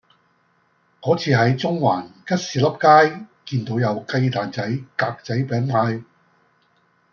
[0.99, 6.03] 嗰次喺中環吉士笠街見到有雞蛋仔格仔餅賣